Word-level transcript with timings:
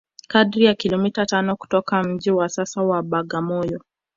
Kadri 0.27 0.65
ya 0.65 0.73
kilomita 0.75 1.25
tano 1.25 1.55
kutoka 1.55 2.03
mji 2.03 2.31
wa 2.31 2.49
sasa 2.49 2.81
wa 2.81 3.03
Bagamoyo 3.03 3.81